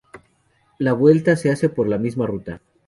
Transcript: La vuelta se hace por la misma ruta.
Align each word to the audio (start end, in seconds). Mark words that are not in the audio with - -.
La 0.79 0.93
vuelta 0.93 1.35
se 1.35 1.51
hace 1.51 1.69
por 1.69 1.87
la 1.87 1.99
misma 1.99 2.25
ruta. 2.25 2.63